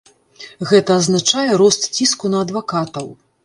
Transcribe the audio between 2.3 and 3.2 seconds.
на адвакатаў.